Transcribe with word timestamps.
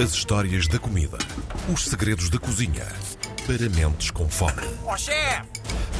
As 0.00 0.14
histórias 0.14 0.66
da 0.66 0.78
comida. 0.78 1.18
Os 1.72 1.84
segredos 1.84 2.30
da 2.30 2.38
cozinha. 2.38 2.86
Para 3.46 3.68
mentes 3.68 4.10
com 4.10 4.28
fome. 4.28 4.62
Ó 4.86 4.96
chefe! 4.96 5.42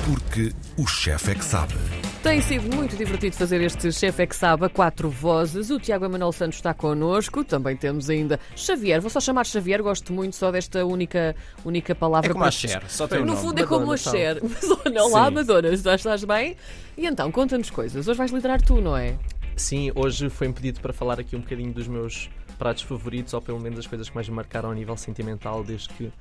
Porque 0.07 0.53
o 0.79 0.87
chefe 0.87 1.33
é 1.33 1.35
que 1.35 1.45
sabe. 1.45 1.75
Tem 2.23 2.41
sido 2.41 2.75
muito 2.75 2.97
divertido 2.97 3.37
fazer 3.37 3.61
este 3.61 3.93
chefe 3.93 4.23
é 4.23 4.27
que 4.27 4.35
sabe 4.35 4.65
a 4.65 4.69
quatro 4.69 5.11
vozes. 5.11 5.71
O 5.71 5.79
Tiago 5.79 6.07
Emanuel 6.07 6.33
Santos 6.33 6.57
está 6.57 6.73
connosco. 6.73 7.45
Também 7.45 7.77
temos 7.77 8.09
ainda 8.09 8.41
Xavier. 8.57 9.01
Vou 9.01 9.11
só 9.11 9.21
chamar 9.21 9.45
Xavier, 9.45 9.83
gosto 9.83 10.13
muito 10.13 10.37
só 10.37 10.51
desta 10.51 10.85
única, 10.87 11.37
única 11.65 11.95
palavra. 11.95 12.31
É 12.31 12.33
como 12.33 12.45
a 12.45 12.51
Cher, 12.51 12.83
só 12.89 13.07
tem 13.07 13.19
o 13.19 13.27
No 13.27 13.35
nome. 13.35 13.47
fundo 13.47 13.61
é 13.61 13.67
como 13.67 13.87
Madonna, 13.87 13.95
a 13.95 13.97
Cher. 13.99 14.39
Mas 14.43 14.65
olha, 14.87 15.05
olá, 15.05 15.29
Sim. 15.29 15.35
Madonna, 15.35 15.77
já 15.77 15.95
estás 15.95 16.25
bem? 16.25 16.57
E 16.97 17.07
então, 17.07 17.31
conta-nos 17.31 17.69
coisas. 17.71 18.09
Hoje 18.09 18.17
vais 18.17 18.31
liderar 18.31 18.63
tu, 18.63 18.81
não 18.81 18.97
é? 18.97 19.17
Sim, 19.57 19.93
hoje 19.95 20.31
foi-me 20.31 20.55
pedido 20.55 20.81
para 20.81 20.93
falar 20.93 21.21
aqui 21.21 21.37
um 21.37 21.41
bocadinho 21.41 21.73
dos 21.73 21.87
meus 21.87 22.31
pratos 22.61 22.83
favoritos, 22.85 23.33
ou 23.35 23.41
pelo 23.41 23.59
menos 23.59 23.79
as 23.79 23.87
coisas 23.87 24.09
que 24.09 24.15
mais 24.15 24.29
me 24.29 24.35
marcaram 24.37 24.71
a 24.71 24.75
nível 24.75 24.97
sentimental 24.97 25.65
desde 25.65 25.89
que 25.89 26.13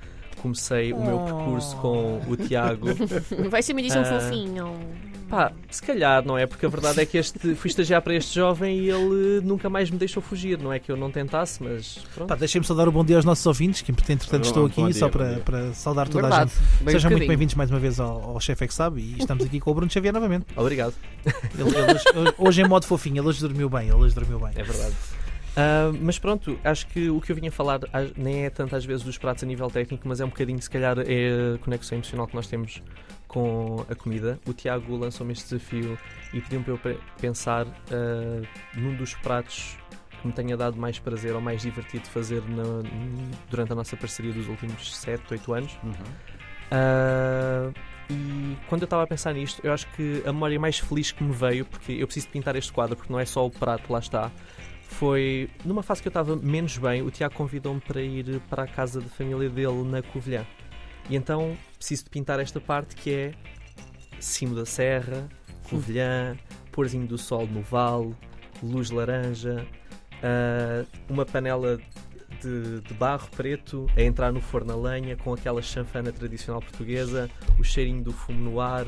comecei 0.41 0.93
o 0.93 0.99
meu 1.03 1.19
percurso 1.19 1.75
com 1.77 2.21
o 2.27 2.37
Tiago. 2.37 2.87
Vai 3.51 3.61
ser 3.61 3.73
uma 3.73 3.81
edição 3.81 4.01
Ah. 4.01 4.05
fofinho. 4.19 4.73
Pá, 5.29 5.51
se 5.69 5.83
calhar, 5.83 6.25
não 6.25 6.35
é? 6.37 6.47
Porque 6.47 6.65
a 6.65 6.69
verdade 6.69 7.01
é 7.01 7.05
que 7.05 7.15
este, 7.15 7.53
fui 7.53 7.69
estagiar 7.69 8.01
para 8.01 8.15
este 8.15 8.33
jovem 8.33 8.79
e 8.79 8.89
ele 8.89 9.41
nunca 9.43 9.69
mais 9.69 9.91
me 9.91 9.97
deixou 9.99 10.23
fugir. 10.23 10.57
Não 10.57 10.73
é 10.73 10.79
que 10.79 10.91
eu 10.91 10.97
não 10.97 11.11
tentasse, 11.11 11.61
mas 11.61 11.99
pronto. 12.15 12.29
Pá, 12.29 12.35
Deixem-me 12.35 12.65
só 12.65 12.73
dar 12.73 12.87
o 12.87 12.91
bom 12.91 13.05
dia 13.05 13.17
aos 13.17 13.25
nossos 13.25 13.45
ouvintes, 13.45 13.81
que 13.83 13.91
entretanto 13.91 14.45
estou 14.45 14.65
aqui 14.65 14.81
dia, 14.85 14.93
só 14.93 15.07
para, 15.07 15.35
para 15.41 15.71
saudar 15.73 16.07
toda 16.07 16.25
a 16.25 16.29
Verdade. 16.29 16.51
gente. 16.51 16.83
Bem 16.83 16.93
Sejam 16.93 17.11
muito 17.11 17.27
bem-vindos 17.27 17.53
mais 17.53 17.69
uma 17.69 17.79
vez 17.79 17.99
ao, 17.99 18.23
ao 18.31 18.39
Chefe 18.39 18.63
é 18.63 18.67
que 18.67 18.73
Sabe 18.73 19.01
e 19.01 19.17
estamos 19.19 19.43
aqui 19.45 19.59
com 19.59 19.69
o 19.69 19.73
Bruno 19.75 19.91
Xavier 19.91 20.13
novamente. 20.13 20.47
Obrigado, 20.55 20.95
Ele, 21.25 21.69
ele 21.69 21.91
hoje, 21.93 22.03
hoje- 22.15 22.33
hoje 22.39 22.61
em 22.63 22.67
modo 22.67 22.87
fofinho, 22.87 23.17
ele 23.21 23.27
hoje 23.27 23.39
dormiu 23.41 23.69
bem, 23.69 23.83
ele 23.89 23.93
hoje 23.97 24.15
dormiu 24.15 24.39
bem. 24.39 24.49
é 24.55 24.63
verdade. 24.63 24.95
Ah, 25.61 25.91
mas 26.01 26.17
pronto, 26.17 26.57
acho 26.63 26.87
que 26.87 27.09
o 27.09 27.19
que 27.19 27.33
eu 27.33 27.35
vinha 27.35 27.51
falar 27.51 27.81
nem 28.15 28.45
é 28.45 28.49
tanto 28.49 28.75
às 28.77 28.85
vezes 28.85 29.03
dos 29.03 29.17
pratos 29.17 29.43
a 29.43 29.47
nível 29.47 29.69
técnico, 29.69 30.07
mas 30.07 30.21
é 30.21 30.25
um 30.25 30.29
bocadinho, 30.29 30.61
se 30.61 30.69
calhar, 30.69 30.97
é 30.99 31.55
a 31.55 31.57
conexão 31.57 31.97
emocional 31.97 32.27
que 32.27 32.35
nós 32.35 32.47
temos 32.47 32.81
com 33.27 33.85
a 33.89 33.93
comida. 33.95 34.39
O 34.47 34.53
Tiago 34.53 34.95
lançou-me 34.95 35.33
este 35.33 35.49
desafio 35.49 35.97
e 36.33 36.39
pediu-me 36.39 36.63
para 36.63 36.73
eu 36.73 36.77
pe- 36.77 36.99
pensar 37.19 37.67
ah, 37.91 38.41
num 38.75 38.95
dos 38.95 39.13
pratos 39.15 39.75
que 40.21 40.27
me 40.27 40.31
tenha 40.33 40.55
dado 40.55 40.77
mais 40.77 40.97
prazer 40.97 41.33
ou 41.35 41.41
mais 41.41 41.61
divertido 41.61 42.07
fazer 42.07 42.41
na- 42.49 42.81
durante 43.49 43.71
a 43.73 43.75
nossa 43.75 43.97
parceria 43.97 44.31
dos 44.31 44.47
últimos 44.47 44.95
7, 44.95 45.23
8 45.31 45.53
anos. 45.53 45.77
Uhum. 45.83 45.91
Ah, 46.71 47.69
e 48.09 48.55
quando 48.67 48.83
eu 48.83 48.85
estava 48.85 49.03
a 49.03 49.07
pensar 49.07 49.33
nisto, 49.33 49.59
eu 49.63 49.73
acho 49.73 49.87
que 49.91 50.23
a 50.25 50.31
memória 50.31 50.59
mais 50.59 50.79
feliz 50.79 51.11
que 51.11 51.23
me 51.23 51.33
veio, 51.33 51.65
porque 51.65 51.91
eu 51.93 52.07
preciso 52.07 52.27
de 52.27 52.31
pintar 52.31 52.55
este 52.55 52.71
quadro, 52.71 52.95
porque 52.95 53.11
não 53.11 53.19
é 53.19 53.25
só 53.25 53.45
o 53.45 53.51
prato, 53.51 53.91
lá 53.91 53.99
está. 53.99 54.31
Foi 54.89 55.49
numa 55.63 55.81
fase 55.81 56.01
que 56.01 56.07
eu 56.07 56.11
estava 56.11 56.35
menos 56.35 56.77
bem, 56.77 57.01
o 57.01 57.09
Tiago 57.09 57.33
convidou-me 57.33 57.79
para 57.79 58.01
ir 58.01 58.41
para 58.49 58.63
a 58.63 58.67
casa 58.67 58.99
de 58.99 59.07
família 59.07 59.49
dele 59.49 59.83
na 59.83 60.01
Covilhã. 60.01 60.45
E 61.09 61.15
então 61.15 61.55
preciso 61.77 62.03
de 62.03 62.09
pintar 62.09 62.39
esta 62.39 62.59
parte 62.59 62.95
que 62.95 63.13
é 63.13 63.31
cimo 64.19 64.55
da 64.55 64.65
serra, 64.65 65.29
Covilhã, 65.69 66.35
porzinho 66.71 67.07
do 67.07 67.17
sol 67.17 67.47
no 67.47 67.61
vale, 67.61 68.13
luz 68.61 68.89
laranja, 68.89 69.65
ah, 70.21 70.83
uma 71.07 71.25
panela 71.25 71.79
de, 72.41 72.81
de 72.81 72.93
barro 72.93 73.29
preto 73.35 73.85
a 73.95 74.01
entrar 74.01 74.33
no 74.33 74.41
forno 74.41 74.73
a 74.73 74.75
lenha 74.75 75.15
com 75.15 75.33
aquela 75.33 75.61
chanfana 75.61 76.11
tradicional 76.11 76.61
portuguesa, 76.61 77.29
o 77.57 77.63
cheirinho 77.63 78.03
do 78.03 78.11
fumo 78.11 78.39
no 78.39 78.59
ar, 78.59 78.85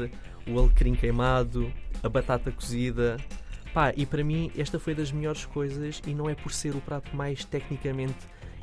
o 0.48 0.60
alecrim 0.60 0.96
queimado, 0.96 1.72
a 2.04 2.10
batata 2.10 2.52
cozida. 2.52 3.18
Pá, 3.74 3.94
e 3.96 4.06
para 4.06 4.24
mim 4.24 4.52
esta 4.58 4.78
foi 4.80 4.94
das 4.94 5.12
melhores 5.12 5.46
coisas 5.46 6.02
e 6.06 6.14
não 6.14 6.30
é 6.30 6.36
por 6.36 6.52
ser 6.52 6.76
o 6.76 6.82
prato 6.82 7.16
mais 7.16 7.46
tecnicamente 7.46 8.16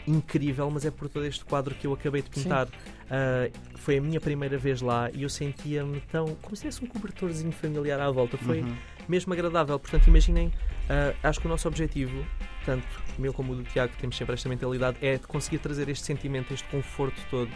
incrível, 0.07 0.71
mas 0.71 0.85
é 0.87 0.91
por 0.91 1.09
todo 1.09 1.25
este 1.27 1.45
quadro 1.45 1.75
que 1.75 1.87
eu 1.87 1.93
acabei 1.93 2.23
de 2.23 2.31
pintar. 2.31 2.67
Ah, 3.11 3.49
foi 3.77 3.99
a 3.99 4.01
minha 4.01 4.21
primeira 4.21 4.57
vez 4.59 4.81
lá 4.81 5.11
e 5.13 5.23
eu 5.23 5.29
sentia-me 5.29 6.01
tão. 6.13 6.35
como 6.43 6.55
se 6.57 6.63
tivesse 6.63 6.83
um 6.85 6.87
cobertorzinho 6.87 7.53
familiar 7.53 8.01
à 8.01 8.11
volta. 8.11 8.37
Foi 8.39 8.61
Uhum. 8.63 8.77
mesmo 9.09 9.33
agradável. 9.33 9.79
Portanto, 9.79 10.07
imaginem, 10.09 10.53
ah, 10.89 11.15
acho 11.23 11.41
que 11.41 11.47
o 11.47 11.49
nosso 11.51 11.69
objetivo, 11.69 12.25
tanto 12.65 12.87
meu 13.19 13.33
como 13.35 13.53
o 13.53 13.57
do 13.57 13.63
Tiago, 13.65 13.93
que 13.93 13.99
temos 13.99 14.17
sempre 14.17 14.35
esta 14.35 14.49
mentalidade, 14.49 14.97
é 15.03 15.15
de 15.19 15.27
conseguir 15.27 15.59
trazer 15.59 15.89
este 15.89 16.05
sentimento, 16.07 16.53
este 16.55 16.67
conforto 16.69 17.21
todo, 17.31 17.51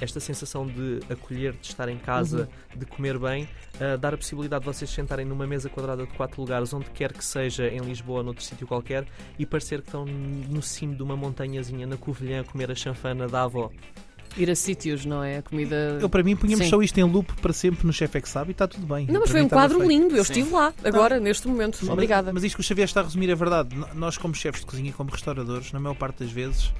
esta 0.00 0.20
sensação 0.20 0.66
de 0.66 1.00
acolher, 1.10 1.52
de 1.52 1.66
estar 1.66 1.88
em 1.88 1.98
casa, 1.98 2.48
de 2.76 2.86
comer 2.86 3.18
bem, 3.18 3.48
ah, 3.80 3.96
dar 3.96 4.14
a 4.14 4.16
possibilidade 4.16 4.64
de 4.64 4.66
vocês 4.72 4.88
se 4.88 4.96
sentarem 4.96 5.24
numa 5.26 5.46
mesa 5.46 5.68
quadrada 5.68 6.06
de 6.06 6.12
quatro 6.12 6.40
lugares, 6.40 6.72
onde 6.72 6.86
quer 6.90 7.12
que 7.12 7.24
seja, 7.24 7.68
em 7.68 7.80
Lisboa 7.80 8.18
ou 8.18 8.24
noutro 8.24 8.44
sítio 8.44 8.66
qualquer, 8.66 9.04
e 9.38 9.44
parecer 9.44 9.80
que 9.80 9.88
estão 9.88 10.04
no 10.04 10.62
cimo 10.62 10.94
de 10.94 11.02
uma 11.02 11.16
montanhazinha 11.16 11.86
na 11.86 11.96
Covilhã 11.96 12.40
a 12.40 12.44
comer 12.44 12.70
a 12.70 12.74
chanfana 12.74 13.26
da 13.26 13.42
avó. 13.42 13.70
Ir 14.36 14.48
a 14.48 14.54
sítios, 14.54 15.04
não 15.04 15.24
é? 15.24 15.38
A 15.38 15.42
comida. 15.42 15.98
Eu, 16.00 16.08
para 16.08 16.22
mim, 16.22 16.36
punhamos 16.36 16.64
Sim. 16.66 16.70
só 16.70 16.80
isto 16.80 16.96
em 16.98 17.02
loop 17.02 17.32
para 17.42 17.52
sempre 17.52 17.84
no 17.84 17.92
Chefe 17.92 18.18
é 18.18 18.20
que 18.20 18.28
Sabe 18.28 18.50
e 18.50 18.52
está 18.52 18.68
tudo 18.68 18.86
bem. 18.86 19.04
Não, 19.06 19.14
mas 19.14 19.22
Para 19.24 19.32
foi 19.32 19.42
um 19.42 19.48
quadro 19.48 19.78
feito. 19.78 19.88
lindo. 19.90 20.16
Eu 20.16 20.24
Sim. 20.24 20.32
estive 20.34 20.54
lá, 20.54 20.72
agora, 20.84 21.18
neste 21.18 21.48
momento. 21.48 21.78
Mas- 21.80 21.90
Obrigada. 21.90 22.32
Mas 22.32 22.44
isto 22.44 22.54
que 22.54 22.60
o 22.60 22.64
Xavier 22.64 22.84
está 22.86 23.00
a 23.00 23.02
resumir 23.02 23.28
é 23.28 23.34
verdade. 23.34 23.70
Nós, 23.92 24.16
como 24.16 24.32
chefes 24.32 24.60
de 24.60 24.66
cozinha 24.68 24.90
e 24.90 24.92
como 24.92 25.10
restauradores, 25.10 25.72
na 25.72 25.80
maior 25.80 25.96
parte 25.96 26.22
das 26.22 26.30
vezes, 26.30 26.72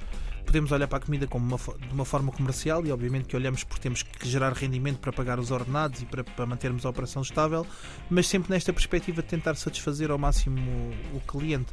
podemos 0.51 0.73
olhar 0.73 0.85
para 0.85 0.97
a 0.97 1.01
comida 1.01 1.25
como 1.27 1.45
uma, 1.45 1.57
de 1.57 1.93
uma 1.93 2.03
forma 2.03 2.29
comercial 2.29 2.85
e, 2.85 2.91
obviamente, 2.91 3.25
que 3.25 3.37
olhamos 3.37 3.63
porque 3.63 3.81
temos 3.81 4.03
que 4.03 4.27
gerar 4.27 4.51
rendimento 4.51 4.99
para 4.99 5.13
pagar 5.13 5.39
os 5.39 5.49
ordenados 5.49 6.01
e 6.01 6.05
para, 6.05 6.25
para 6.25 6.45
mantermos 6.45 6.85
a 6.85 6.89
operação 6.89 7.21
estável, 7.21 7.65
mas 8.09 8.27
sempre 8.27 8.51
nesta 8.51 8.73
perspectiva 8.73 9.21
de 9.21 9.29
tentar 9.29 9.55
satisfazer 9.55 10.11
ao 10.11 10.17
máximo 10.17 10.59
o, 11.13 11.17
o 11.17 11.21
cliente. 11.21 11.71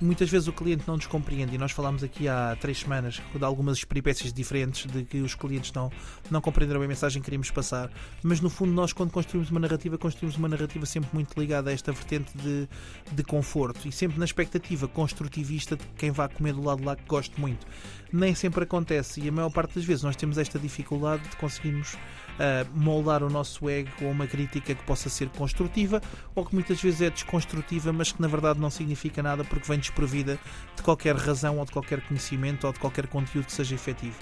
Muitas 0.00 0.28
vezes 0.30 0.48
o 0.48 0.52
cliente 0.52 0.82
não 0.86 0.96
nos 0.96 1.06
compreende 1.06 1.54
e 1.54 1.58
nós 1.58 1.70
falámos 1.70 2.02
aqui 2.02 2.28
há 2.28 2.56
três 2.60 2.80
semanas 2.80 3.20
de 3.32 3.44
algumas 3.44 3.84
peripécias 3.84 4.32
diferentes 4.32 4.90
de 4.90 5.04
que 5.04 5.20
os 5.20 5.36
clientes 5.36 5.72
não, 5.72 5.92
não 6.28 6.40
compreenderam 6.40 6.82
a 6.82 6.88
mensagem 6.88 7.22
que 7.22 7.26
queríamos 7.26 7.52
passar, 7.52 7.88
mas 8.20 8.40
no 8.40 8.50
fundo 8.50 8.72
nós 8.72 8.92
quando 8.92 9.12
construímos 9.12 9.50
uma 9.50 9.60
narrativa, 9.60 9.96
construímos 9.96 10.36
uma 10.36 10.48
narrativa 10.48 10.84
sempre 10.86 11.10
muito 11.12 11.38
ligada 11.38 11.70
a 11.70 11.72
esta 11.72 11.92
vertente 11.92 12.36
de, 12.36 12.68
de 13.12 13.22
conforto 13.22 13.86
e 13.86 13.92
sempre 13.92 14.18
na 14.18 14.24
expectativa 14.24 14.88
construtivista 14.88 15.76
de 15.76 15.84
quem 15.96 16.10
vá 16.10 16.28
comer 16.28 16.54
do 16.54 16.64
lado 16.64 16.84
lá 16.84 16.96
que 16.96 17.04
goste 17.04 17.40
muito. 17.40 17.64
Nem 18.12 18.34
sempre 18.34 18.64
acontece 18.64 19.20
e 19.20 19.28
a 19.28 19.32
maior 19.32 19.50
parte 19.50 19.74
das 19.74 19.84
vezes 19.84 20.02
nós 20.02 20.16
temos 20.16 20.38
esta 20.38 20.58
dificuldade 20.58 21.22
de 21.28 21.36
conseguirmos 21.36 21.96
ah, 22.38 22.66
moldar 22.74 23.22
o 23.22 23.30
nosso 23.30 23.68
ego 23.68 23.90
a 24.00 24.04
uma 24.06 24.26
crítica 24.26 24.74
que 24.74 24.82
possa 24.84 25.10
ser 25.10 25.28
construtiva 25.28 26.00
ou 26.34 26.44
que 26.44 26.54
muitas 26.54 26.80
vezes 26.80 27.02
é 27.02 27.10
desconstrutiva, 27.10 27.92
mas 27.92 28.10
que 28.10 28.22
na 28.22 28.28
verdade 28.28 28.58
não 28.58 28.70
significa 28.70 29.22
nada 29.22 29.44
porque 29.44 29.68
vem 29.68 29.78
desprovida 29.78 30.38
de 30.74 30.82
qualquer 30.82 31.14
razão 31.14 31.58
ou 31.58 31.64
de 31.64 31.72
qualquer 31.72 32.00
conhecimento 32.00 32.66
ou 32.66 32.72
de 32.72 32.78
qualquer 32.78 33.06
conteúdo 33.06 33.46
que 33.46 33.52
seja 33.52 33.74
efetivo. 33.74 34.16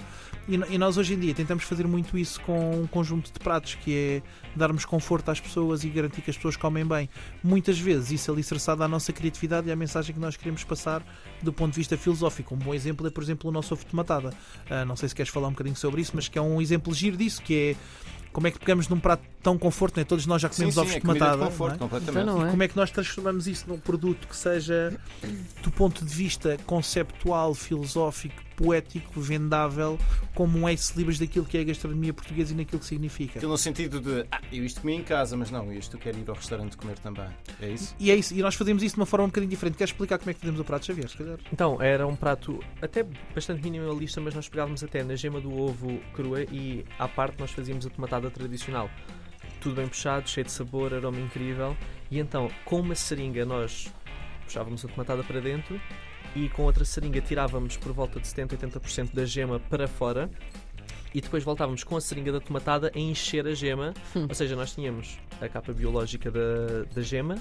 E, 0.47 0.55
e 0.55 0.77
nós 0.77 0.97
hoje 0.97 1.13
em 1.13 1.19
dia 1.19 1.33
tentamos 1.33 1.63
fazer 1.63 1.87
muito 1.87 2.17
isso 2.17 2.41
com 2.41 2.81
um 2.81 2.87
conjunto 2.87 3.31
de 3.31 3.39
pratos, 3.39 3.75
que 3.75 3.95
é 3.95 4.21
darmos 4.55 4.83
conforto 4.85 5.31
às 5.31 5.39
pessoas 5.39 5.83
e 5.83 5.89
garantir 5.89 6.21
que 6.21 6.29
as 6.29 6.35
pessoas 6.35 6.57
comem 6.57 6.85
bem. 6.85 7.09
Muitas 7.43 7.79
vezes 7.79 8.11
isso 8.11 8.31
alicerçado 8.31 8.83
à 8.83 8.87
nossa 8.87 9.13
criatividade 9.13 9.69
e 9.69 9.71
à 9.71 9.75
mensagem 9.75 10.13
que 10.13 10.21
nós 10.21 10.35
queremos 10.35 10.63
passar 10.63 11.03
do 11.41 11.53
ponto 11.53 11.71
de 11.71 11.77
vista 11.77 11.97
filosófico. 11.97 12.55
Um 12.55 12.57
bom 12.57 12.73
exemplo 12.73 13.07
é, 13.07 13.09
por 13.09 13.23
exemplo, 13.23 13.49
o 13.49 13.53
nosso 13.53 13.73
de 13.89 13.95
matada. 13.95 14.33
Ah, 14.69 14.85
não 14.85 14.95
sei 14.95 15.09
se 15.09 15.15
queres 15.15 15.31
falar 15.31 15.47
um 15.47 15.51
bocadinho 15.51 15.75
sobre 15.75 16.01
isso, 16.01 16.11
mas 16.15 16.27
que 16.27 16.37
é 16.37 16.41
um 16.41 16.61
exemplo 16.61 16.93
giro 16.93 17.17
disso, 17.17 17.41
que 17.41 17.55
é 17.55 17.75
como 18.31 18.47
é 18.47 18.51
que 18.51 18.59
pegamos 18.59 18.87
num 18.87 18.99
prato 18.99 19.23
tão 19.43 19.57
conforto, 19.57 19.97
né? 19.97 20.05
todos 20.05 20.25
nós 20.25 20.41
já 20.41 20.49
Sim, 20.49 20.55
comemos 20.55 20.75
sim, 20.75 20.81
ovos 20.81 20.95
é 20.95 20.99
de 20.99 21.05
matada. 21.05 21.31
de 21.31 21.37
não 21.37 21.47
conforto, 21.47 21.75
é? 21.75 21.77
completamente. 21.77 22.23
Então 22.23 22.37
não 22.37 22.47
é? 22.47 22.49
Como 22.51 22.63
é 22.63 22.67
que 22.67 22.75
nós 22.77 22.91
transformamos 22.91 23.47
isso 23.47 23.65
num 23.67 23.77
produto 23.77 24.27
que 24.27 24.35
seja, 24.35 24.97
do 25.61 25.71
ponto 25.71 26.05
de 26.05 26.13
vista 26.13 26.57
conceptual, 26.65 27.53
filosófico, 27.53 28.41
poético, 28.61 29.19
vendável, 29.19 29.97
como 30.35 30.59
um 30.59 30.69
ex-libris 30.69 31.17
daquilo 31.17 31.45
que 31.45 31.57
é 31.57 31.61
a 31.61 31.63
gastronomia 31.63 32.13
portuguesa 32.13 32.53
e 32.53 32.55
naquilo 32.55 32.79
que 32.79 32.85
significa? 32.85 33.39
Aquilo 33.39 33.51
no 33.51 33.57
sentido 33.57 33.99
de, 33.99 34.25
ah, 34.31 34.39
eu 34.51 34.63
isto 34.63 34.81
comi 34.81 34.93
em 34.93 35.03
casa, 35.03 35.35
mas 35.35 35.49
não, 35.49 35.73
isto 35.73 35.95
eu 35.95 35.99
quero 35.99 36.19
ir 36.19 36.29
ao 36.29 36.35
restaurante 36.35 36.77
comer 36.77 36.99
também. 36.99 37.27
É 37.59 37.69
isso? 37.69 37.95
E 37.99 38.11
é 38.11 38.15
isso, 38.15 38.35
e 38.35 38.41
nós 38.41 38.53
fazemos 38.53 38.83
isso 38.83 38.95
de 38.95 39.01
uma 39.01 39.05
forma 39.07 39.25
um 39.25 39.29
bocadinho 39.29 39.49
diferente. 39.49 39.77
Queres 39.77 39.91
explicar 39.91 40.19
como 40.19 40.29
é 40.29 40.33
que 40.33 40.39
fazemos 40.39 40.59
o 40.59 40.63
prato, 40.63 40.85
Xavier? 40.85 41.09
Se 41.09 41.17
calhar? 41.17 41.39
Então, 41.51 41.81
era 41.81 42.05
um 42.05 42.15
prato 42.15 42.59
até 42.81 43.05
bastante 43.33 43.63
minimalista, 43.63 44.21
mas 44.21 44.35
nós 44.35 44.47
pegávamos 44.47 44.83
até 44.83 45.03
na 45.03 45.15
gema 45.15 45.41
do 45.41 45.57
ovo 45.57 45.99
crua 46.13 46.43
e 46.43 46.85
à 46.99 47.07
parte 47.07 47.39
nós 47.39 47.51
fazíamos 47.51 47.85
a 47.85 47.89
tomatada 47.89 48.29
tradicional. 48.29 48.89
Tudo 49.59 49.75
bem 49.75 49.87
puxado, 49.87 50.29
cheio 50.29 50.45
de 50.45 50.51
sabor, 50.51 50.93
aroma 50.93 51.19
incrível. 51.19 51.75
E 52.09 52.19
então, 52.19 52.49
com 52.65 52.79
uma 52.79 52.95
seringa 52.95 53.45
nós 53.45 53.91
puxávamos 54.45 54.83
a 54.83 54.87
tomatada 54.87 55.23
para 55.23 55.39
dentro 55.39 55.79
e 56.35 56.49
com 56.49 56.63
outra 56.63 56.85
seringa 56.85 57.21
tirávamos 57.21 57.77
por 57.77 57.91
volta 57.91 58.19
de 58.19 58.27
70, 58.27 58.57
80% 58.57 59.13
da 59.13 59.25
gema 59.25 59.59
para 59.59 59.87
fora 59.87 60.29
e 61.13 61.21
depois 61.21 61.43
voltávamos 61.43 61.83
com 61.83 61.97
a 61.97 62.01
seringa 62.01 62.31
da 62.31 62.39
tomatada 62.39 62.91
a 62.95 62.99
encher 62.99 63.45
a 63.45 63.53
gema. 63.53 63.93
Hum. 64.15 64.27
Ou 64.29 64.35
seja, 64.35 64.55
nós 64.55 64.73
tínhamos 64.73 65.17
a 65.41 65.49
capa 65.49 65.73
biológica 65.73 66.29
da, 66.31 66.83
da 66.93 67.01
gema, 67.01 67.35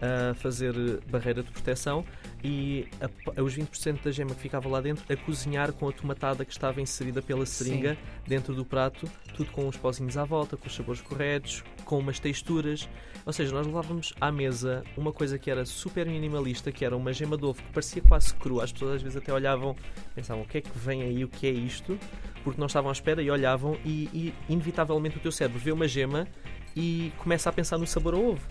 a 0.00 0.34
fazer 0.34 0.74
barreira 1.10 1.42
de 1.42 1.50
proteção 1.50 2.04
e 2.44 2.86
a- 3.00 3.42
os 3.42 3.54
20% 3.56 4.02
da 4.04 4.10
gema 4.10 4.34
que 4.34 4.42
ficava 4.42 4.68
lá 4.68 4.80
dentro 4.80 5.04
a 5.10 5.16
cozinhar 5.16 5.72
com 5.72 5.88
a 5.88 5.92
tomatada 5.92 6.44
que 6.44 6.52
estava 6.52 6.80
inserida 6.82 7.22
pela 7.22 7.46
seringa 7.46 7.96
dentro 8.26 8.54
do 8.54 8.62
prato, 8.64 9.08
tudo 9.34 9.50
com 9.52 9.66
os 9.66 9.76
pozinhos 9.76 10.16
à 10.18 10.24
volta, 10.24 10.54
com 10.56 10.66
os 10.66 10.74
sabores 10.74 11.00
corretos, 11.00 11.64
com 11.86 11.98
umas 11.98 12.18
texturas. 12.20 12.86
Ou 13.24 13.32
seja, 13.32 13.52
nós 13.54 13.66
levávamos 13.66 14.12
à 14.20 14.30
mesa 14.30 14.84
uma 14.96 15.12
coisa 15.12 15.38
que 15.38 15.50
era 15.50 15.64
super 15.64 16.06
minimalista, 16.06 16.70
que 16.70 16.84
era 16.84 16.94
uma 16.96 17.12
gema 17.12 17.36
de 17.36 17.44
ovo 17.46 17.62
que 17.62 17.72
parecia 17.72 18.02
quase 18.02 18.34
crua. 18.34 18.64
As 18.64 18.72
pessoas 18.72 18.96
às 18.96 19.02
vezes 19.02 19.16
até 19.16 19.32
olhavam, 19.32 19.74
pensavam 20.14 20.44
o 20.44 20.46
que 20.46 20.58
é 20.58 20.60
que 20.60 20.70
vem 20.78 21.02
aí, 21.02 21.24
o 21.24 21.28
que 21.28 21.46
é 21.46 21.50
isto, 21.50 21.98
porque 22.44 22.60
não 22.60 22.66
estavam 22.66 22.90
à 22.90 22.92
espera 22.92 23.22
e 23.22 23.30
olhavam 23.30 23.76
e, 23.84 24.08
e 24.12 24.34
inevitavelmente 24.48 25.16
o 25.16 25.20
teu 25.20 25.32
cérebro 25.32 25.58
vê 25.58 25.72
uma 25.72 25.88
gema 25.88 26.28
e 26.76 27.10
começa 27.16 27.48
a 27.48 27.52
pensar 27.52 27.78
no 27.78 27.86
sabor 27.86 28.14
ao 28.14 28.22
ovo. 28.22 28.46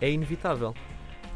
É 0.00 0.10
inevitável. 0.10 0.74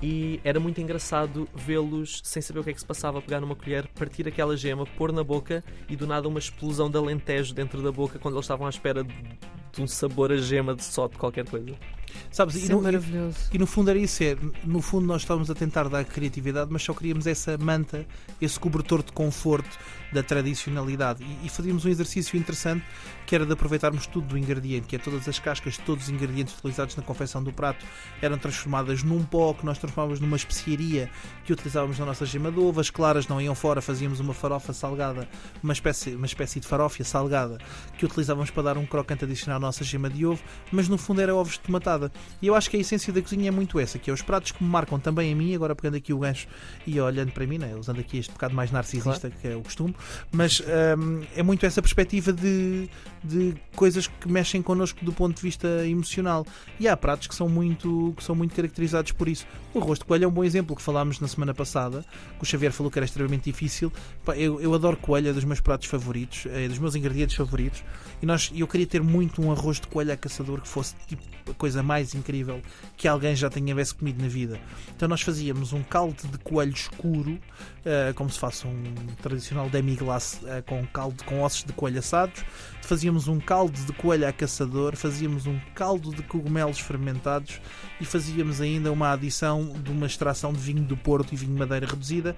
E 0.03 0.39
era 0.45 0.61
muito 0.61 0.81
engraçado 0.81 1.49
vê-los, 1.55 2.21
sem 2.23 2.43
saber 2.43 2.61
o 2.61 2.65
que 2.65 2.71
é 2.71 2.73
que 2.75 2.81
se 2.81 2.85
passava, 2.85 3.23
pegar 3.23 3.41
numa 3.41 3.57
colher, 3.57 3.89
partir 3.89 4.29
aquela 4.29 4.55
gema, 4.55 4.85
pôr 4.85 5.11
na 5.11 5.25
boca 5.25 5.65
e 5.89 5.97
do 5.97 6.07
nada 6.07 6.29
uma 6.29 6.39
explosão 6.39 6.91
de 6.91 6.99
alentejo 6.99 7.55
dentro 7.55 7.81
da 7.81 7.91
boca 7.91 8.19
quando 8.19 8.35
eles 8.35 8.45
estavam 8.45 8.67
à 8.67 8.71
espera 8.71 9.03
de, 9.03 9.15
de 9.75 9.83
um 9.83 9.87
sabor 9.87 10.33
a 10.33 10.37
gema 10.37 10.75
de 10.75 10.85
só 10.85 11.09
de 11.09 11.17
qualquer 11.17 11.49
coisa. 11.49 11.75
Sabes, 12.31 12.57
e 12.57 12.59
Isso 12.59 12.73
é 12.73 12.75
no, 12.75 12.81
e, 12.81 12.85
maravilhoso. 12.85 13.37
e 13.53 13.59
no 13.59 13.67
fundo 13.67 13.91
era 13.91 13.99
isso. 13.99 14.23
É, 14.23 14.37
no 14.65 14.81
fundo, 14.81 15.07
nós 15.07 15.23
estávamos 15.23 15.51
a 15.51 15.55
tentar 15.55 15.89
dar 15.89 16.05
criatividade, 16.05 16.71
mas 16.73 16.83
só 16.83 16.93
queríamos 16.93 17.27
essa 17.27 17.57
manta, 17.59 18.07
esse 18.41 18.59
cobertor 18.59 19.03
de 19.03 19.13
conforto 19.13 19.79
da 20.13 20.23
tradicionalidade. 20.23 21.25
E, 21.25 21.47
e 21.47 21.49
fazíamos 21.49 21.85
um 21.85 21.89
exercício 21.89 22.39
interessante 22.39 22.85
que 23.27 23.35
era 23.35 23.47
de 23.47 23.53
aproveitarmos 23.53 24.07
tudo 24.07 24.29
do 24.29 24.39
ingrediente, 24.39 24.87
que 24.87 24.97
é 24.97 24.99
todas 24.99 25.29
as 25.29 25.39
cascas, 25.39 25.79
todos 25.79 26.05
os 26.05 26.11
ingredientes 26.11 26.57
utilizados 26.59 26.95
na 26.95 27.03
confecção 27.03 27.43
do 27.43 27.53
prato 27.53 27.85
eram 28.21 28.39
transformadas 28.39 29.03
num 29.03 29.25
pó 29.25 29.55
que 29.55 29.65
nós 29.65 29.79
transformávamos 29.79 30.21
numa 30.21 30.37
especiaria 30.37 31.11
que 31.45 31.53
utilizávamos 31.53 31.99
na 31.99 32.07
nossa 32.07 32.27
gema 32.27 32.51
de 32.51 32.59
ovo. 32.59 32.81
As 32.81 32.91
claras 32.91 33.27
não 33.27 33.41
iam 33.41 33.55
fora, 33.55 33.81
fazíamos 33.81 34.21
uma 34.21 34.35
farofa 34.35 34.73
salgada, 34.73 35.29
uma 35.63 35.73
espécie, 35.73 36.15
uma 36.15 36.27
espécie 36.27 36.61
de 36.61 36.67
farófia 36.67 37.05
salgada 37.05 37.59
que 37.99 38.05
utilizávamos 38.05 38.51
para 38.51 38.63
dar 38.63 38.79
um 38.79 38.87
crocante 38.87 39.25
adicional 39.25 39.59
nossa 39.65 39.85
gema 39.85 40.09
de 40.09 40.25
ovo, 40.27 40.43
mas 40.71 40.89
no 40.89 40.99
fundo 40.99 41.21
era 41.21 41.35
ovos 41.35 41.55
de 41.55 41.61
tomatada. 41.61 42.13
E 42.41 42.47
eu 42.47 42.55
acho 42.55 42.71
que 42.71 42.77
a 42.77 42.81
essência 42.81 43.13
da 43.13 43.21
cozinha 43.21 43.49
é 43.49 43.51
muito 43.51 43.79
essa, 43.79 43.99
que 43.99 44.11
é 44.11 44.13
os 44.13 44.23
pratos 44.23 44.53
que 44.53 44.63
me 44.63 44.71
marcam 44.71 44.99
também 44.99 45.33
a 45.33 45.37
mim, 45.37 45.55
agora 45.55 45.75
pegando 45.75 45.97
aqui 45.97 46.13
o 46.13 46.19
gancho 46.19 46.47
e 46.87 47.01
olhando 47.01 47.33
para 47.33 47.47
mim, 47.47 47.59
né, 47.59 47.75
usando 47.75 48.01
aqui 48.01 48.19
este 48.19 48.33
bocado 48.33 48.55
mais 48.55 48.71
narcisista 48.71 49.31
que 49.31 49.49
é 49.49 49.57
o 49.57 49.63
costume, 49.63 49.95
mas 50.33 50.61
hum, 50.61 51.23
é 51.35 51.43
muito 51.43 51.67
essa 51.67 51.83
perspectiva 51.83 52.33
de, 52.33 52.89
de 53.23 53.55
coisas 53.75 54.07
que 54.07 54.31
mexem 54.31 54.63
connosco 54.63 55.05
do 55.05 55.13
ponto 55.13 55.37
de 55.37 55.43
vista 55.43 55.69
emocional. 55.87 56.47
E 56.79 56.89
há 56.89 56.97
pratos 56.97 57.27
que 57.27 57.35
são 57.35 57.49
muito, 57.49 58.15
que 58.17 58.25
são 58.25 58.35
muito 58.35 58.55
caracterizados 58.55 59.13
por 59.13 59.29
isso. 59.29 59.47
O 59.73 59.79
arroz 59.81 59.99
de 59.99 60.05
coelho 60.05 60.25
é 60.25 60.29
um 60.29 60.31
bom 60.31 60.45
exemplo 60.45 60.77
que 60.77 60.83
falámos 60.83 61.21
na 61.21 61.29
semana 61.29 61.55
passada, 61.55 62.05
que 62.37 62.43
o 62.43 62.47
Xavier 62.47 62.73
falou 62.73 62.91
que 62.91 62.99
era 62.99 63.07
extremamente 63.07 63.45
difícil. 63.45 63.93
Eu, 64.37 64.61
eu 64.61 64.75
adoro 64.75 64.97
coelho, 64.97 65.29
é 65.29 65.33
dos 65.33 65.45
meus 65.45 65.61
pratos 65.61 65.89
favoritos, 65.89 66.47
é 66.47 66.69
dos 66.69 66.79
meus 66.79 66.95
ingredientes 66.95 67.37
favoritos. 67.37 67.83
E 68.23 68.27
nós, 68.27 68.51
eu 68.55 68.67
queria 68.67 68.87
ter 68.87 69.03
muito 69.03 69.43
um 69.43 69.51
arroz 69.55 69.81
de 69.81 69.87
coelho 69.87 70.13
a 70.13 70.17
caçador 70.17 70.61
que 70.61 70.69
fosse 70.69 70.95
tipo 71.07 71.23
a 71.51 71.55
coisa 71.55 71.83
mais 71.83 72.15
incrível 72.15 72.63
que 72.97 73.07
alguém 73.07 73.37
já 73.37 73.51
tenha 73.51 73.75
tivesse 73.75 73.95
comido 73.95 74.23
na 74.23 74.29
vida. 74.29 74.59
Então 74.97 75.09
nós 75.09 75.21
fazíamos 75.21 75.73
um 75.73 75.83
caldo 75.83 76.27
de 76.29 76.39
coelho 76.39 76.73
escuro, 76.73 77.39
eh, 77.85 78.13
como 78.15 78.31
se 78.31 78.39
faça 78.39 78.67
um 78.67 78.83
tradicional 79.21 79.69
demi-glace 79.69 80.39
eh, 80.47 80.63
com 80.63 80.85
caldo 80.87 81.23
com 81.25 81.43
ossos 81.43 81.65
de 81.65 81.73
coelho 81.73 81.99
assados. 81.99 82.45
Fazíamos 82.83 83.29
um 83.29 83.41
caldo 83.41 83.79
de 83.79 83.93
coelho 83.93 84.27
a 84.27 84.33
caçador, 84.33 84.97
fazíamos 84.97 85.47
um 85.47 85.59
caldo 85.75 86.15
de 86.15 86.23
cogumelos 86.23 86.79
fermentados 86.79 87.61
e 88.01 88.05
fazíamos 88.05 88.61
ainda 88.61 88.91
uma 88.93 89.13
adição 89.13 89.69
de 89.83 89.91
uma 89.91 90.07
extração 90.07 90.53
de 90.53 90.61
vinho 90.61 90.83
do 90.83 90.97
Porto 90.97 91.33
e 91.33 91.37
vinho 91.37 91.53
de 91.53 91.59
madeira 91.59 91.87
reduzida, 91.87 92.37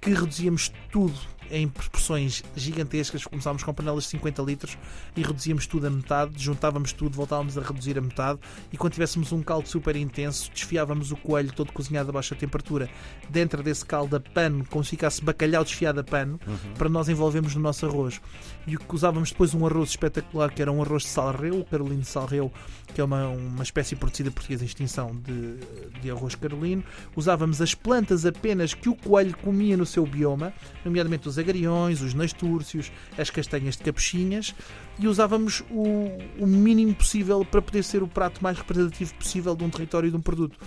que 0.00 0.10
reduzíamos 0.10 0.72
tudo 0.90 1.18
em 1.50 1.68
proporções 1.68 2.42
gigantescas. 2.54 3.24
Começámos 3.24 3.62
com 3.62 3.72
panelas 3.72 4.04
de 4.04 4.10
50 4.10 4.42
litros 4.42 4.78
e 5.16 5.22
reduzíamos 5.22 5.66
tudo 5.66 5.86
a 5.86 5.90
metade, 5.90 6.42
juntávamos 6.42 6.92
tudo, 6.92 7.16
voltávamos 7.16 7.56
a 7.58 7.62
reduzir 7.62 7.98
a 7.98 8.00
metade 8.00 8.38
e 8.72 8.76
quando 8.76 8.94
tivéssemos 8.94 9.32
um 9.32 9.42
caldo 9.42 9.68
super 9.68 9.96
intenso, 9.96 10.50
desfiávamos 10.52 11.12
o 11.12 11.16
coelho 11.16 11.52
todo 11.52 11.72
cozinhado 11.72 12.10
a 12.10 12.12
baixa 12.12 12.34
temperatura 12.34 12.88
dentro 13.28 13.62
desse 13.62 13.84
caldo 13.84 14.16
a 14.16 14.20
pano, 14.20 14.64
como 14.70 14.84
se 14.84 14.90
ficasse 14.90 15.22
bacalhau 15.22 15.64
desfiado 15.64 16.00
a 16.00 16.04
pano, 16.04 16.38
para 16.76 16.88
nós 16.88 17.08
envolvermos 17.08 17.54
no 17.54 17.60
nosso 17.60 17.86
arroz. 17.86 18.20
E 18.66 18.76
usávamos 18.92 19.30
depois 19.30 19.54
um 19.54 19.66
arroz 19.66 19.90
espetacular, 19.90 20.52
que 20.52 20.62
era 20.62 20.72
um 20.72 20.82
arroz 20.82 21.02
de 21.02 21.08
salreu, 21.08 21.60
o 21.60 21.64
carolino 21.64 22.00
de 22.00 22.08
salreu, 22.08 22.52
que 22.94 23.00
é 23.00 23.04
uma, 23.04 23.28
uma 23.28 23.62
espécie 23.62 23.94
produzida 23.96 24.30
portuguesa 24.30 24.64
em 24.64 24.66
extinção 24.66 25.16
de, 25.16 26.00
de 26.00 26.10
arroz 26.10 26.34
carolino. 26.34 26.82
Usávamos 27.14 27.60
as 27.60 27.74
plantas 27.74 28.24
apenas 28.26 28.74
que 28.74 28.88
o 28.88 28.94
coelho 28.94 29.36
comia 29.38 29.76
no 29.76 29.86
seu 29.86 30.04
bioma, 30.06 30.52
nomeadamente 30.84 31.28
os 31.28 31.35
agariões, 31.38 32.00
os 32.00 32.14
nastúrcios, 32.14 32.90
as 33.16 33.30
castanhas 33.30 33.76
de 33.76 33.82
capuchinhas, 33.82 34.54
e 34.98 35.06
usávamos 35.06 35.62
o, 35.70 36.08
o 36.38 36.46
mínimo 36.46 36.94
possível 36.94 37.44
para 37.44 37.62
poder 37.62 37.82
ser 37.82 38.02
o 38.02 38.08
prato 38.08 38.42
mais 38.42 38.58
representativo 38.58 39.14
possível 39.14 39.54
de 39.54 39.64
um 39.64 39.70
território 39.70 40.08
e 40.08 40.10
de 40.10 40.16
um 40.16 40.20
produto. 40.20 40.58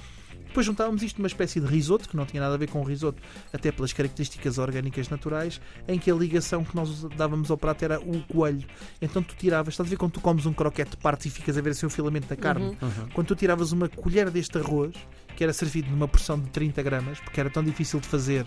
Depois 0.50 0.66
juntávamos 0.66 1.04
isto 1.04 1.18
numa 1.20 1.28
espécie 1.28 1.60
de 1.60 1.68
risoto, 1.68 2.10
que 2.10 2.18
não 2.18 2.26
tinha 2.26 2.42
nada 2.42 2.56
a 2.56 2.58
ver 2.58 2.70
com 2.70 2.82
o 2.82 2.84
risoto, 2.84 3.22
até 3.54 3.72
pelas 3.72 3.94
características 3.94 4.58
orgânicas 4.58 5.08
naturais, 5.08 5.62
em 5.88 6.00
que 6.00 6.10
a 6.10 6.16
ligação 6.16 6.64
que 6.64 6.76
nós 6.76 7.04
dávamos 7.16 7.52
ao 7.52 7.58
prato 7.58 7.86
era 7.86 8.00
o 8.00 8.24
coelho. 8.24 8.68
Então 9.00 9.22
tu 9.22 9.36
tiravas, 9.36 9.76
estás 9.76 9.88
a 9.88 9.90
ver 9.90 9.96
quando 9.96 10.14
tu 10.14 10.22
comes 10.22 10.48
um 10.48 10.54
croquete 10.54 10.92
de 10.92 10.98
parte 10.98 11.28
e 11.28 11.32
ficas 11.32 11.56
a 11.56 11.62
ver 11.62 11.70
assim 11.70 11.86
o 11.86 11.90
filamento 11.90 12.28
da 12.28 12.36
carne? 12.36 12.76
Quando 13.14 13.28
tu 13.28 13.36
tiravas 13.36 13.72
uma 13.72 13.88
colher 13.88 14.30
deste 14.32 14.58
arroz, 14.58 14.96
que 15.36 15.44
era 15.44 15.54
servido 15.54 15.90
numa 15.92 16.08
porção 16.08 16.40
de 16.40 16.50
30 16.50 16.82
gramas, 16.82 17.20
porque 17.20 17.40
era 17.40 17.50
tão 17.50 17.64
difícil 17.64 18.00
de 18.00 18.08
fazer 18.08 18.46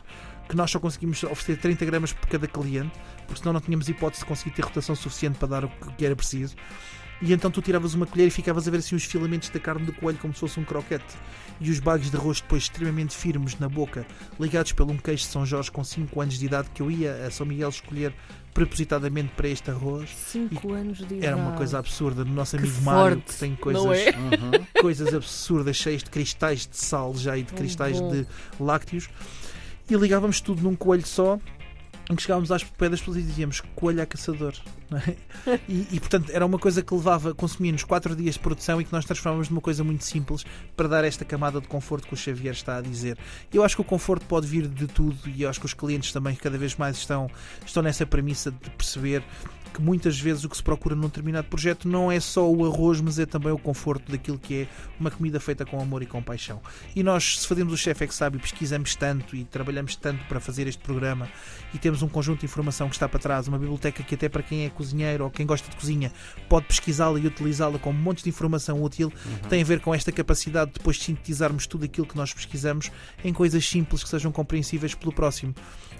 que 0.49 0.57
nós 0.57 0.71
só 0.71 0.81
conseguimos 0.81 1.23
oferecer 1.23 1.57
30 1.57 1.85
gramas 1.87 2.13
por 2.13 2.29
cada 2.29 2.49
cliente, 2.49 2.93
porque 3.27 3.41
senão 3.41 3.53
não 3.53 3.61
tínhamos 3.61 3.89
hipótese 3.89 4.23
de 4.23 4.27
conseguir 4.27 4.51
ter 4.51 4.63
rotação 4.63 4.97
suficiente 4.97 5.39
para 5.39 5.49
dar 5.49 5.65
o 5.65 5.69
que 5.97 6.05
era 6.05 6.17
preciso. 6.17 6.57
E 7.23 7.33
então 7.33 7.51
tu 7.53 7.63
tiravas 7.63 7.95
uma 7.95 8.05
colher 8.05 8.27
e 8.27 8.31
ficavas 8.31 8.67
a 8.67 8.71
ver 8.71 8.79
assim 8.79 8.97
os 8.97 9.05
filamentos 9.05 9.49
da 9.49 9.61
carne 9.61 9.87
do 9.87 9.93
coelho 9.93 10.19
como 10.19 10.35
se 10.35 10.41
fosse 10.41 10.59
um 10.59 10.65
croquete. 10.65 11.05
E 11.61 11.71
os 11.71 11.79
bagos 11.79 12.11
de 12.11 12.17
arroz 12.17 12.41
depois 12.41 12.65
extremamente 12.65 13.17
firmes 13.17 13.57
na 13.61 13.69
boca, 13.69 14.05
ligados 14.41 14.73
pelo 14.73 14.91
um 14.91 14.97
queijo 14.97 15.23
de 15.23 15.29
São 15.29 15.47
Jorge 15.47 15.71
com 15.71 15.85
5 15.85 16.21
anos 16.21 16.37
de 16.37 16.47
idade 16.47 16.69
que 16.75 16.83
eu 16.83 16.91
ia 16.91 17.25
a 17.25 17.31
São 17.31 17.47
Miguel 17.47 17.69
escolher 17.69 18.13
propositadamente 18.53 19.33
para 19.37 19.49
este 19.49 19.71
arroz. 19.71 20.11
Cinco 20.11 20.73
anos 20.73 20.99
de 20.99 21.05
idade. 21.05 21.27
Era 21.27 21.37
uma 21.37 21.53
coisa 21.53 21.79
absurda. 21.79 22.25
No 22.25 22.35
nosso 22.35 22.57
Que 22.57 22.65
amigo 22.65 22.83
Mário, 22.83 23.17
forte, 23.17 23.33
que 23.33 23.39
tem 23.39 23.55
coisas, 23.55 23.99
é? 23.99 24.13
coisas 24.81 25.15
absurdas, 25.15 25.77
cheias 25.77 26.03
de 26.03 26.11
cristais 26.11 26.67
de 26.67 26.77
sal 26.77 27.15
já 27.17 27.37
e 27.37 27.45
de 27.45 27.53
cristais 27.53 28.01
de 28.01 28.27
lácteos. 28.59 29.09
E 29.89 29.95
ligávamos 29.95 30.41
tudo 30.41 30.63
num 30.63 30.75
coelho 30.75 31.07
só, 31.07 31.39
em 32.11 32.17
que 32.17 32.23
chegávamos 32.23 32.51
às 32.51 32.65
pé 32.65 32.89
das 32.89 33.01
pessoas 33.01 33.19
e 33.19 33.23
dizíamos 33.23 33.61
coelho 33.75 34.03
a 34.03 34.07
caçador. 34.07 34.55
não 34.91 34.99
é? 34.99 35.17
E, 35.69 35.87
e, 35.93 36.01
portanto 36.01 36.31
era 36.31 36.45
uma 36.45 36.59
coisa 36.59 36.83
que 36.83 36.95
levava, 36.95 37.35
consumia-nos 37.35 37.85
4 37.85 38.15
dias 38.17 38.35
de 38.35 38.41
produção 38.41 38.81
e 38.81 38.85
que 38.85 38.93
nós 38.93 39.05
transformávamos 39.05 39.49
numa 39.49 39.61
coisa 39.61 39.83
muito 39.83 40.05
simples 40.05 40.45
para 40.77 40.89
dar 40.89 41.05
esta 41.05 41.25
camada 41.25 41.61
de 41.61 41.69
conforto 41.69 42.07
que 42.07 42.15
o 42.15 42.17
Xavier 42.17 42.53
está 42.53 42.77
a 42.77 42.81
dizer. 42.81 43.19
Eu 43.53 43.65
acho 43.65 43.77
que 43.77 43.83
o 43.83 43.85
conforto 43.85 44.25
pode 44.27 44.47
vir 44.47 44.67
de 44.69 44.87
tudo 44.87 45.17
e 45.29 45.43
eu 45.43 45.51
acho 45.51 45.61
que 45.61 45.67
os 45.67 45.75
clientes 45.75 46.13
também 46.13 46.35
cada 46.35 46.59
vez 46.59 46.77
mais 46.77 46.97
estão, 46.97 47.31
estão 47.65 47.83
nessa 47.83 48.07
premissa 48.07 48.51
de 48.51 48.71
perceber 48.71 49.23
que 49.73 49.81
muitas 49.81 50.19
vezes 50.19 50.45
o 50.45 50.49
que 50.49 50.57
se 50.57 50.63
procura 50.63 50.95
num 50.95 51.09
determinado 51.09 51.49
projeto 51.49 51.89
não 51.89 52.11
é 52.11 52.21
só 52.21 52.49
o 52.51 52.67
arroz, 52.67 53.01
mas 53.01 53.19
é 53.19 53.27
também 53.27 53.53
o 53.53 53.59
conforto 53.59 54.11
daquilo 54.11 54.39
que 54.39 54.63
é 54.63 54.69
uma 55.01 55.11
comida 55.11 55.41
feita 55.41 55.65
com 55.65 55.81
amor 55.81 56.03
e 56.03 56.07
com 56.07 56.23
paixão. 56.23 56.61
E 56.95 57.03
nós, 57.03 57.41
se 57.41 57.47
fazemos 57.47 57.73
o 57.73 57.77
chefe 57.77 58.05
é 58.05 58.07
que 58.07 58.15
sabe, 58.15 58.37
e 58.37 58.41
pesquisamos 58.41 58.95
tanto 58.95 59.35
e 59.35 59.45
trabalhamos 59.45 59.97
tanto 59.97 60.25
para 60.27 60.39
fazer 60.41 60.67
este 60.67 60.83
programa 60.83 61.29
e 61.75 61.79
temos 61.79 62.03
um 62.03 62.09
conjunto 62.09 62.41
de 62.41 62.47
informação 62.47 62.89
que 62.89 62.95
está 62.95 63.09
para 63.09 63.19
trás, 63.19 63.49
uma 63.49 63.59
biblioteca 63.59 64.03
que 64.03 64.15
até 64.15 64.29
para 64.29 64.43
quem 64.43 64.65
é 64.65 64.71
cozinheiro 64.71 65.25
ou 65.25 65.31
quem 65.31 65.47
gosta 65.47 65.69
de 65.71 65.77
cozinha 65.77 66.13
pode 66.49 66.67
pesquisá-la 66.67 67.19
e 67.19 67.27
utilizá-la 67.27 67.79
como 67.79 67.99
montes 67.99 68.23
de 68.23 68.29
informação 68.29 68.83
útil, 68.83 69.13
tem 69.49 69.63
a 69.63 69.65
ver 69.65 69.81
com 69.81 69.95
esta 69.95 70.13
capacidade 70.13 70.73
de 70.73 70.79
depois 70.79 70.99
sintetizarmos 70.99 71.67
tudo 71.67 71.85
aquilo 71.85 72.07
que 72.07 72.17
nós 72.17 72.33
pesquisamos 72.33 72.91
em 73.25 73.33
coisas 73.33 73.67
simples 73.67 74.03
que 74.03 74.09
sejam 74.09 74.31
compreensíveis 74.31 74.95
pelo 74.95 75.13
próximo. 75.13 75.55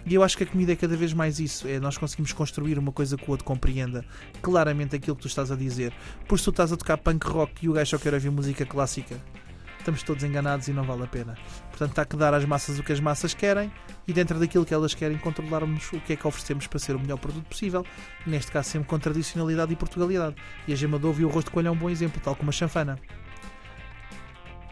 E 0.05 0.15
eu 0.15 0.23
acho 0.23 0.37
que 0.37 0.43
a 0.43 0.47
comida 0.47 0.73
é 0.73 0.77
cada 0.77 0.97
vez 0.97 1.13
mais 1.13 1.39
isso. 1.39 1.69
É 1.69 1.79
nós 1.79 1.97
conseguimos 1.97 2.33
construir 2.33 2.79
uma 2.79 2.91
coisa 2.91 3.17
que 3.17 3.25
o 3.25 3.31
outro 3.31 3.45
compreenda 3.63 4.05
claramente 4.43 4.97
aquilo 4.97 5.15
que 5.15 5.23
tu 5.23 5.29
estás 5.29 5.53
a 5.53 5.57
dizer. 5.57 5.93
Por 6.27 6.39
se 6.39 6.45
tu 6.45 6.51
estás 6.51 6.73
a 6.73 6.77
tocar 6.77 6.99
punk 6.99 7.25
rock 7.25 7.65
e 7.65 7.69
o 7.69 7.73
gajo 7.73 7.91
só 7.91 7.99
quer 7.99 8.13
ouvir 8.13 8.31
música 8.31 8.67
clássica, 8.67 9.17
estamos 9.79 10.03
todos 10.03 10.25
enganados 10.25 10.67
e 10.67 10.73
não 10.73 10.83
vale 10.83 11.05
a 11.05 11.07
pena. 11.07 11.37
Portanto, 11.71 11.97
há 11.99 12.05
que 12.05 12.17
dar 12.17 12.35
às 12.35 12.45
massas 12.45 12.79
o 12.81 12.83
que 12.83 12.93
as 12.93 12.99
massas 12.99 13.35
querem 13.35 13.73
e 14.07 14.13
dentro 14.13 14.39
daquilo 14.41 14.65
que 14.65 14.75
elas 14.75 14.95
querem 14.95 15.17
controlarmos 15.17 15.93
o 15.93 16.01
que 16.01 16.15
é 16.15 16.17
que 16.17 16.27
oferecemos 16.27 16.67
para 16.67 16.79
ser 16.81 16.97
o 16.97 17.01
melhor 17.01 17.19
produto 17.19 17.45
possível. 17.45 17.87
Neste 18.27 18.51
caso, 18.51 18.69
sempre 18.69 18.89
com 18.89 18.99
tradicionalidade 18.99 19.73
e 19.73 19.77
portugalidade. 19.77 20.35
E 20.67 20.73
a 20.73 20.77
gema 20.77 20.99
de 20.99 21.07
ovo 21.07 21.21
e 21.21 21.25
o 21.25 21.31
arroz 21.31 21.45
de 21.45 21.51
coelho 21.53 21.69
é 21.69 21.71
um 21.71 21.77
bom 21.77 21.89
exemplo, 21.89 22.21
tal 22.21 22.35
como 22.35 22.51
a 22.51 22.53
chanfana. 22.53 22.99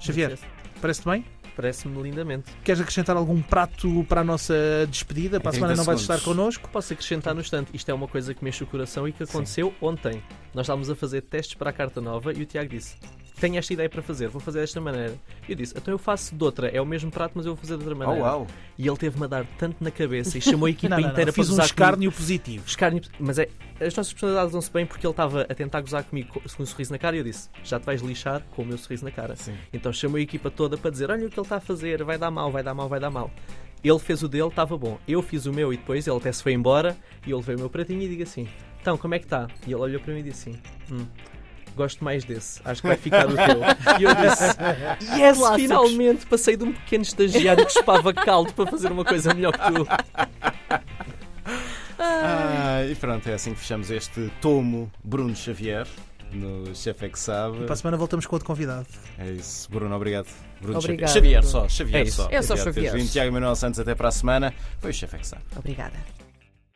Xavier, 0.01 0.39
parece-te 0.81 1.09
bem? 1.09 1.40
Parece-me 1.61 2.03
lindamente. 2.03 2.51
Queres 2.65 2.81
acrescentar 2.81 3.15
algum 3.19 3.43
prato 3.43 4.03
para 4.09 4.23
a 4.23 4.25
nossa 4.25 4.55
despedida? 4.89 5.39
Para 5.39 5.51
a 5.51 5.53
Em 5.53 5.55
semana 5.57 5.75
30 5.75 5.77
não 5.77 5.85
vais 5.85 6.01
estar 6.01 6.19
connosco? 6.23 6.71
Posso 6.71 6.95
acrescentar 6.95 7.35
no 7.35 7.43
instante, 7.43 7.71
isto 7.75 7.91
é 7.91 7.93
uma 7.93 8.09
coisa 8.09 8.33
que 8.33 8.43
mexe 8.43 8.65
o 8.65 8.67
coração 8.67 9.07
e 9.07 9.13
que 9.13 9.23
aconteceu 9.23 9.75
ontem. 9.79 10.23
Nós 10.55 10.65
estávamos 10.65 10.89
a 10.89 10.97
fazer 10.97 11.21
testes 11.21 11.55
para 11.55 11.69
a 11.69 11.73
carta 11.73 12.01
nova 12.01 12.33
e 12.33 12.41
o 12.41 12.47
Tiago 12.47 12.71
disse: 12.71 12.97
tenho 13.41 13.57
esta 13.57 13.73
ideia 13.73 13.89
para 13.89 14.03
fazer, 14.03 14.29
vou 14.29 14.41
fazer 14.41 14.61
desta 14.61 14.81
maneira. 14.81 15.15
E 15.49 15.53
eu 15.53 15.57
disse, 15.57 15.75
então 15.77 15.93
eu 15.93 15.99
faço 15.99 16.35
de 16.35 16.45
outra, 16.45 16.69
é 16.69 16.81
o 16.81 16.87
mesmo 16.87 17.11
prato, 17.11 17.33
mas 17.35 17.47
eu 17.47 17.55
vou 17.55 17.61
fazer 17.61 17.77
de 17.79 17.85
outra 17.85 17.95
Oh, 17.95 17.99
maneira. 17.99 18.23
uau. 18.23 18.47
E 18.79 18.87
ele 18.87 18.97
teve-me 18.97 19.25
a 19.25 19.29
dar 19.29 19.47
tanto 19.59 19.83
na 19.83 19.91
cabeça 19.91 20.39
e 20.39 20.41
chamou 20.41 20.67
a 20.67 20.71
equipa 20.71 20.95
Não, 20.97 21.03
não, 21.03 21.09
inteira 21.11 21.31
não. 21.31 21.33
para 21.35 21.43
Fiz 21.43 21.49
um 21.49 21.57
gozar 21.57 21.67
comigo. 21.69 21.83
escárnio 21.83 22.13
positivo. 22.13 22.65
Escárnio, 22.67 23.03
mas 23.19 23.39
é, 23.39 23.49
as 23.81 23.95
nossas 23.97 24.13
personalidades 24.13 24.53
dão-se 24.53 24.71
bem 24.71 24.87
porque 24.87 25.07
ele 25.07 25.13
estava 25.13 25.43
a 25.43 25.55
tentar 25.55 25.81
gozar 25.81 26.05
comigo 26.05 26.29
co- 26.29 26.41
com 26.57 26.63
um 26.63 26.67
sorriso 26.67 26.93
na 26.93 26.99
cara 26.99 27.17
e 27.17 27.21
eu 27.21 27.25
disse: 27.25 27.49
Já 27.65 27.81
te 27.81 27.85
vais 27.87 28.01
lixar 28.03 28.43
com 28.55 28.63
o 28.63 28.67
meu 28.67 28.77
sorriso 28.79 29.05
na 29.05 29.11
cara. 29.11 29.35
Sim. 29.37 29.55
Então 29.73 29.93
chamou 29.93 30.19
a 30.19 30.21
equipa 30.21 30.51
toda 30.51 30.77
para 30.77 30.91
dizer: 30.91 31.11
Olha 31.11 31.27
o 31.27 31.31
que 31.31 31.39
ele 31.39 31.45
está 31.47 31.57
a 31.57 31.61
fazer, 31.61 32.05
vai 32.05 32.19
dar 32.19 32.31
mal, 32.31 32.51
vai 32.53 32.63
dar 32.63 32.75
mal, 32.75 32.89
vai 32.89 33.01
dar 33.01 33.11
mal. 33.11 33.31
Ele 33.83 33.99
fez 33.99 34.23
o 34.23 34.29
dele, 34.29 34.49
estava 34.49 34.77
bom. 34.77 34.99
Eu 35.09 35.23
fiz 35.23 35.47
o 35.47 35.53
meu 35.55 35.73
e 35.73 35.77
depois 35.79 36.07
ele 36.07 36.17
até 36.17 36.31
se 36.31 36.43
foi 36.43 36.53
embora 36.53 36.95
e 37.27 37.31
eu 37.31 37.39
levei 37.39 37.57
o 37.57 37.59
meu 37.59 37.71
pratinho 37.71 38.03
e 38.03 38.09
digo 38.09 38.23
assim: 38.23 38.47
Então, 38.81 38.99
como 38.99 39.15
é 39.15 39.19
que 39.19 39.25
está? 39.25 39.49
E 39.67 39.73
ele 39.73 39.81
olhou 39.81 40.01
para 40.01 40.13
mim 40.13 40.21
e 40.21 40.25
disse 40.25 40.51
assim: 40.51 40.61
"Hum, 40.93 41.07
Gosto 41.77 42.05
mais 42.05 42.25
desse, 42.25 42.61
acho 42.65 42.83
que 42.83 42.89
vai 42.89 42.97
ficar 42.97 43.27
o 43.29 43.35
teu. 43.35 43.61
E 43.99 44.03
eu 44.03 44.15
disse: 44.15 44.45
Yes, 45.19 45.39
Clássicos. 45.39 45.57
finalmente 45.57 46.27
passei 46.27 46.57
de 46.57 46.65
um 46.65 46.73
pequeno 46.73 47.03
estagiário 47.03 47.65
que 47.65 47.73
espava 47.73 48.13
caldo 48.13 48.53
para 48.53 48.71
fazer 48.71 48.91
uma 48.93 49.05
coisa 49.05 49.33
melhor 49.33 49.53
que 49.53 49.73
tu. 49.73 49.87
Ah, 51.99 52.85
e 52.91 52.95
pronto, 52.95 53.29
é 53.29 53.35
assim 53.35 53.53
que 53.53 53.61
fechamos 53.61 53.91
este 53.91 54.31
tomo 54.41 54.91
Bruno 55.05 55.35
Xavier 55.37 55.87
no 56.33 56.75
Chef 56.75 57.03
é 57.03 57.09
que 57.09 57.19
sabe. 57.19 57.65
Para 57.65 57.73
a 57.73 57.77
semana 57.77 57.97
voltamos 57.97 58.27
com 58.27 58.37
outro 58.37 58.47
convidado. 58.47 58.87
É 59.19 59.31
isso, 59.31 59.69
Bruno, 59.71 59.95
obrigado. 59.95 60.29
Bruno 60.61 60.79
Obrigada, 60.79 61.13
Xavier. 61.13 61.43
Xavier 61.43 61.45
só, 61.45 61.69
Xavier 61.69 62.07
É 62.07 62.11
só. 62.11 62.29
É 62.31 62.43
só 62.43 62.55
Obrigado 62.55 62.75
Xavier. 62.75 62.95
vindo. 62.95 63.11
Tiago 63.11 63.33
Manuel 63.33 63.57
Santos, 63.57 63.81
até 63.81 63.95
para 63.95 64.09
a 64.09 64.13
semana. 64.13 64.55
Foi 64.79 64.91
o 64.91 64.95
Chef 64.95 65.15
é 65.15 65.19
que 65.19 65.27
sabe. 65.27 65.43
Obrigada. 65.57 65.97